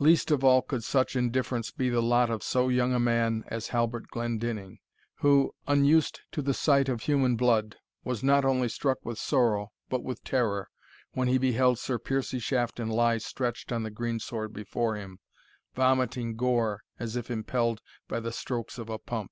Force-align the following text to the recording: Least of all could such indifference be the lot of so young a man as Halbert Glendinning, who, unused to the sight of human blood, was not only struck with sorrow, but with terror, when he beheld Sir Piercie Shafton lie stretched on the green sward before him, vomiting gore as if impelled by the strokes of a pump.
Least 0.00 0.32
of 0.32 0.42
all 0.42 0.60
could 0.60 0.82
such 0.82 1.14
indifference 1.14 1.70
be 1.70 1.88
the 1.88 2.02
lot 2.02 2.30
of 2.30 2.42
so 2.42 2.68
young 2.68 2.92
a 2.92 2.98
man 2.98 3.44
as 3.46 3.68
Halbert 3.68 4.08
Glendinning, 4.08 4.80
who, 5.18 5.54
unused 5.68 6.22
to 6.32 6.42
the 6.42 6.52
sight 6.52 6.88
of 6.88 7.02
human 7.02 7.36
blood, 7.36 7.76
was 8.02 8.24
not 8.24 8.44
only 8.44 8.68
struck 8.68 8.98
with 9.04 9.20
sorrow, 9.20 9.70
but 9.88 10.02
with 10.02 10.24
terror, 10.24 10.68
when 11.12 11.28
he 11.28 11.38
beheld 11.38 11.78
Sir 11.78 12.00
Piercie 12.00 12.40
Shafton 12.42 12.88
lie 12.88 13.18
stretched 13.18 13.70
on 13.70 13.84
the 13.84 13.90
green 13.92 14.18
sward 14.18 14.52
before 14.52 14.96
him, 14.96 15.20
vomiting 15.76 16.34
gore 16.34 16.82
as 16.98 17.14
if 17.14 17.30
impelled 17.30 17.82
by 18.08 18.18
the 18.18 18.32
strokes 18.32 18.78
of 18.78 18.88
a 18.88 18.98
pump. 18.98 19.30